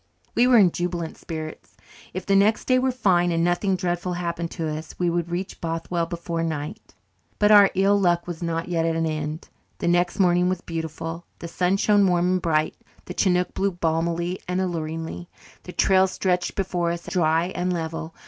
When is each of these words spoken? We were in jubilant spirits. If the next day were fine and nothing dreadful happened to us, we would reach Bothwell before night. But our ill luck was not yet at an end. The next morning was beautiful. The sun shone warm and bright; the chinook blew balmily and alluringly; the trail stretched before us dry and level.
We 0.33 0.47
were 0.47 0.57
in 0.57 0.71
jubilant 0.71 1.15
spirits. 1.15 1.77
If 2.11 2.25
the 2.25 2.35
next 2.35 2.65
day 2.65 2.79
were 2.79 2.91
fine 2.91 3.31
and 3.31 3.43
nothing 3.43 3.75
dreadful 3.75 4.13
happened 4.13 4.49
to 4.49 4.67
us, 4.67 4.95
we 4.97 5.11
would 5.11 5.29
reach 5.29 5.61
Bothwell 5.61 6.07
before 6.07 6.41
night. 6.41 6.95
But 7.37 7.51
our 7.51 7.69
ill 7.75 7.99
luck 7.99 8.25
was 8.25 8.41
not 8.41 8.67
yet 8.67 8.83
at 8.83 8.95
an 8.95 9.05
end. 9.05 9.49
The 9.77 9.87
next 9.87 10.19
morning 10.19 10.49
was 10.49 10.61
beautiful. 10.61 11.27
The 11.37 11.47
sun 11.47 11.77
shone 11.77 12.07
warm 12.07 12.31
and 12.31 12.41
bright; 12.41 12.75
the 13.05 13.13
chinook 13.15 13.53
blew 13.53 13.73
balmily 13.73 14.39
and 14.47 14.59
alluringly; 14.59 15.29
the 15.65 15.71
trail 15.71 16.07
stretched 16.07 16.55
before 16.55 16.89
us 16.91 17.05
dry 17.05 17.49
and 17.53 17.71
level. 17.71 18.15